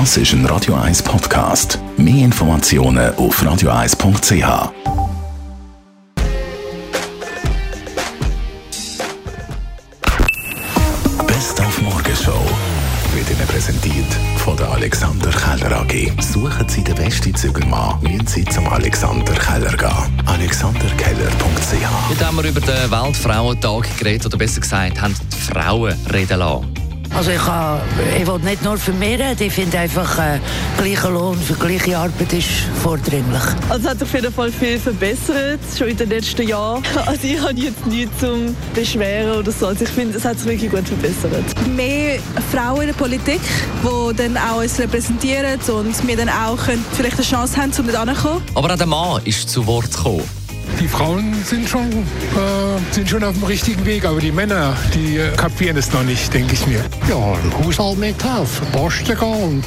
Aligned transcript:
Das 0.00 0.16
ist 0.16 0.32
ein 0.32 0.44
Radio 0.46 0.74
1 0.74 1.04
Podcast. 1.04 1.78
Mehr 1.96 2.24
Informationen 2.24 3.14
auf 3.14 3.40
radio1.ch. 3.40 4.72
Best 11.28 11.60
auf 11.60 11.80
Morgenshow 11.80 12.32
wird 13.14 13.30
Ihnen 13.30 13.46
präsentiert 13.46 14.12
von 14.38 14.56
der 14.56 14.68
Alexander 14.72 15.30
Keller 15.30 15.82
AG. 15.82 16.10
Suchen 16.20 16.68
Sie 16.68 16.82
den 16.82 16.96
besten 16.96 17.32
Zügelmann, 17.32 18.02
müssen 18.02 18.26
Sie 18.26 18.44
zum 18.46 18.66
Alexander 18.66 19.34
Keller 19.34 19.76
gehen. 19.76 20.22
alexanderkeller.ch 20.26 22.10
Heute 22.10 22.26
haben 22.26 22.36
wir 22.38 22.48
über 22.48 22.60
den 22.60 22.90
Weltfrauentag 22.90 23.96
geredet, 23.96 24.26
oder 24.26 24.38
besser 24.38 24.60
gesagt, 24.60 25.00
haben 25.00 25.14
die 25.32 25.36
Frauen 25.36 25.94
reden 26.12 26.40
lassen. 26.40 26.83
Also 27.16 27.30
ich, 27.30 27.38
kann, 27.38 27.80
ich 28.20 28.26
will 28.26 28.40
nicht 28.40 28.64
nur 28.64 28.76
reden, 29.00 29.36
ich 29.38 29.52
finde 29.52 29.78
einfach, 29.78 30.18
äh, 30.18 30.40
gleicher 30.78 31.10
Lohn 31.10 31.38
für 31.38 31.54
gleiche 31.54 31.96
Arbeit 31.96 32.32
ist 32.32 32.48
vordringlich. 32.82 33.42
Also 33.68 33.84
es 33.84 33.90
hat 33.90 33.98
sich 34.00 34.08
auf 34.08 34.14
jeden 34.14 34.32
Fall 34.32 34.50
viel 34.50 34.78
verbessert, 34.80 35.60
schon 35.78 35.88
in 35.88 35.96
den 35.96 36.08
letzten 36.08 36.48
Jahren. 36.48 36.82
Also 37.06 37.20
ich 37.22 37.40
habe 37.40 37.54
jetzt 37.54 37.86
nichts 37.86 38.18
zum 38.18 38.56
Beschweren 38.74 39.38
oder 39.38 39.52
so. 39.52 39.68
Also 39.68 39.84
ich 39.84 39.90
finde, 39.90 40.16
es 40.18 40.24
hat 40.24 40.38
sich 40.38 40.48
wirklich 40.48 40.70
gut 40.70 40.88
verbessert. 40.88 41.44
mehr 41.68 42.18
Frauen 42.50 42.80
in 42.82 42.86
der 42.88 42.94
Politik, 42.94 43.40
die 43.82 44.16
dann 44.16 44.36
auch 44.36 44.60
uns 44.60 44.78
repräsentieren 44.80 45.60
und 45.68 46.08
wir 46.08 46.16
dann 46.16 46.28
auch 46.28 46.56
können 46.56 46.84
vielleicht 46.96 47.16
eine 47.16 47.24
Chance 47.24 47.56
haben, 47.56 47.72
um 47.78 47.86
dort. 47.86 48.42
Aber 48.54 48.72
auch 48.72 48.76
der 48.76 48.86
Mann 48.86 49.20
ist 49.24 49.48
zu 49.48 49.64
Wort 49.66 49.92
gekommen. 49.92 50.24
Die 50.84 50.88
Frauen 50.88 51.32
sind 51.46 51.66
schon, 51.66 51.88
äh, 51.88 52.92
sind 52.94 53.08
schon 53.08 53.24
auf 53.24 53.32
dem 53.32 53.44
richtigen 53.44 53.86
Weg, 53.86 54.04
aber 54.04 54.20
die 54.20 54.30
Männer, 54.30 54.76
die 54.92 55.16
äh, 55.16 55.34
kapieren 55.34 55.78
es 55.78 55.90
noch 55.94 56.02
nicht, 56.02 56.34
denke 56.34 56.52
ich 56.52 56.66
mir. 56.66 56.84
Ja, 57.08 57.38
im 57.42 57.66
Haushalt 57.66 57.96
mithelfen, 57.96 58.66
posten 58.70 59.18
gehen 59.18 59.42
und 59.44 59.64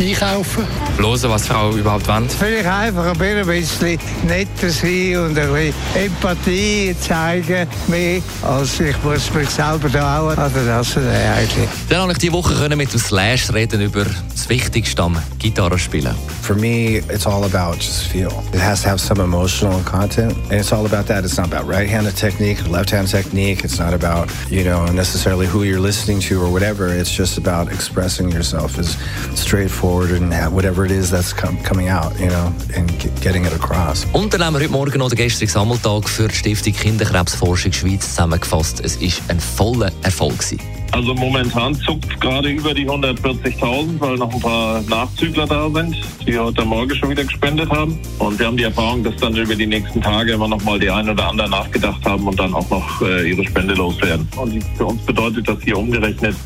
einkaufen. 0.00 0.64
hören, 0.96 1.30
was 1.30 1.46
Frauen 1.46 1.78
überhaupt 1.78 2.08
wollen. 2.08 2.30
Vielleicht 2.30 2.66
einfach 2.66 3.04
ein 3.04 3.44
bisschen 3.46 3.98
netter 4.26 4.70
sein 4.70 5.16
und 5.18 5.38
ein 5.38 5.52
bisschen 5.52 5.74
Empathie 5.94 6.96
zeigen, 6.98 7.68
mehr 7.88 8.22
als 8.42 8.80
ich 8.80 8.96
muss 9.04 9.32
mich 9.34 9.50
selber 9.50 9.90
da 9.90 10.20
auch 10.20 10.36
an 10.36 10.50
der 10.54 10.62
Nase 10.62 11.00
nehmen, 11.00 11.32
eigentlich. 11.36 11.68
Dann 11.90 12.00
habe 12.00 12.12
ich 12.12 12.18
diese 12.18 12.32
Woche 12.32 12.54
können 12.54 12.78
mit 12.78 12.90
dem 12.90 13.00
Slash 13.00 13.52
reden 13.52 13.82
über 13.82 14.06
das 14.32 14.48
Wichtigste 14.48 15.02
am 15.02 15.18
Gitarrespielen. 15.38 16.14
For 16.42 16.56
me, 16.56 17.02
it's 17.10 17.26
all 17.26 17.44
about 17.44 17.76
just 17.76 18.04
feel. 18.08 18.32
It 18.52 18.60
has 18.60 18.82
to 18.82 18.88
have 18.88 19.00
some 19.00 19.22
emotional 19.22 19.80
content, 19.84 20.34
and 20.54 20.60
it's 20.60 20.72
all 20.72 20.86
about 20.86 21.06
that. 21.08 21.24
It's 21.24 21.36
not 21.36 21.48
about 21.48 21.66
right-handed 21.66 22.14
technique, 22.16 22.68
left-hand 22.68 23.08
technique. 23.08 23.64
It's 23.64 23.80
not 23.80 23.92
about 23.92 24.30
you 24.48 24.62
know 24.62 24.86
necessarily 24.86 25.48
who 25.48 25.64
you're 25.64 25.80
listening 25.80 26.20
to 26.28 26.40
or 26.40 26.48
whatever. 26.48 26.86
It's 26.94 27.10
just 27.10 27.38
about 27.38 27.72
expressing 27.72 28.30
yourself 28.30 28.78
as 28.78 28.96
straightforward 29.34 30.12
and 30.12 30.32
whatever 30.54 30.84
it 30.84 30.92
is 30.92 31.10
that's 31.10 31.32
com- 31.32 31.60
coming 31.64 31.88
out, 31.88 32.12
you 32.20 32.28
know, 32.28 32.54
and 32.76 32.88
getting 33.20 33.44
it 33.44 33.52
across. 33.52 34.06
Und 34.12 34.32
dann 34.32 34.44
haben 34.44 34.54
wir 34.54 34.60
heute 34.60 34.70
Morgen 34.70 34.98
noch 34.98 35.10
den 35.10 35.48
Sammeltag 35.48 36.08
für 36.08 36.28
die 36.28 36.36
Stiftung 36.36 36.72
Kinderkrebsforschung 36.72 37.72
Schweiz 37.72 38.10
zusammengefasst. 38.10 38.78
Es 38.78 38.94
ist 38.98 39.22
ein 39.26 39.40
voller 39.40 39.90
Erfolg. 40.02 40.38
Gewesen. 40.38 40.83
Also 40.94 41.12
momentan 41.12 41.74
zuckt 41.74 42.20
gerade 42.20 42.50
über 42.50 42.72
die 42.72 42.88
140.000, 42.88 43.98
weil 43.98 44.16
noch 44.16 44.32
ein 44.32 44.40
paar 44.40 44.80
Nachzügler 44.82 45.44
da 45.44 45.68
sind, 45.68 45.96
die 46.24 46.38
heute 46.38 46.64
Morgen 46.64 46.94
schon 46.94 47.10
wieder 47.10 47.24
gespendet 47.24 47.68
haben. 47.68 47.98
Und 48.20 48.38
wir 48.38 48.46
haben 48.46 48.56
die 48.56 48.62
Erfahrung, 48.62 49.02
dass 49.02 49.16
dann 49.16 49.34
über 49.34 49.56
die 49.56 49.66
nächsten 49.66 50.00
Tage 50.00 50.34
immer 50.34 50.46
noch 50.46 50.62
mal 50.62 50.78
die 50.78 50.88
ein 50.88 51.08
oder 51.08 51.30
anderen 51.30 51.50
nachgedacht 51.50 52.04
haben 52.04 52.28
und 52.28 52.38
dann 52.38 52.54
auch 52.54 52.70
noch 52.70 53.02
äh, 53.02 53.28
ihre 53.28 53.44
Spende 53.44 53.74
loswerden. 53.74 54.28
Und 54.36 54.62
für 54.76 54.86
uns 54.86 55.02
bedeutet 55.02 55.48
das 55.48 55.60
hier 55.64 55.76
umgerechnet, 55.76 56.36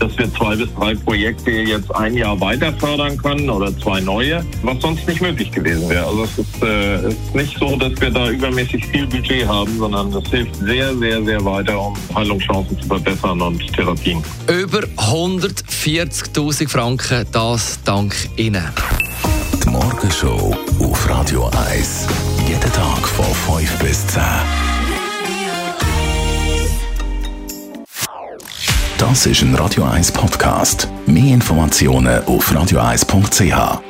dass 0.00 0.16
wir 0.16 0.32
zwei 0.32 0.56
bis 0.56 0.74
drei 0.74 0.94
Projekte 0.94 1.50
jetzt 1.50 1.94
ein 1.94 2.14
Jahr 2.14 2.40
weiter 2.40 2.72
fördern 2.72 3.16
können 3.18 3.48
oder 3.50 3.76
zwei 3.78 4.00
neue, 4.00 4.44
was 4.62 4.80
sonst 4.80 5.06
nicht 5.06 5.20
möglich 5.20 5.52
gewesen 5.52 5.88
wäre. 5.88 6.06
Also 6.06 6.24
es 6.24 6.38
ist, 6.38 6.62
äh, 6.62 7.08
ist 7.08 7.34
nicht 7.34 7.58
so, 7.58 7.76
dass 7.76 8.00
wir 8.00 8.10
da 8.10 8.30
übermäßig 8.30 8.84
viel 8.86 9.06
Budget 9.06 9.46
haben, 9.46 9.76
sondern 9.78 10.12
es 10.12 10.28
hilft 10.30 10.56
sehr, 10.56 10.96
sehr, 10.96 11.22
sehr 11.22 11.44
weiter, 11.44 11.78
um 11.78 11.94
Heilungschancen 12.14 12.80
zu 12.80 12.88
verbessern 12.88 13.40
und 13.42 13.62
Therapien. 13.90 14.22
Über 14.48 14.80
140.000 14.96 16.68
Franken, 16.68 17.26
das 17.32 17.78
dank 17.84 18.14
Ihnen. 18.36 18.64
Die 19.62 19.68
Morgenshow 19.68 20.56
auf 20.80 21.08
Radio 21.08 21.50
1. 21.70 22.06
Jeden 22.46 22.72
Tag 22.72 23.08
von 23.08 23.58
5 23.58 23.78
bis 23.78 24.06
10. 24.08 24.22
Das 28.98 29.26
ist 29.26 29.42
ein 29.42 29.54
Radio 29.54 29.84
1 29.84 30.12
Podcast. 30.12 30.88
Mehr 31.06 31.34
Informationen 31.34 32.22
auf 32.24 32.52
radio1.ch. 32.52 33.89